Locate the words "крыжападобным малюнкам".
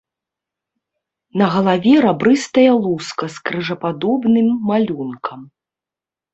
3.51-5.49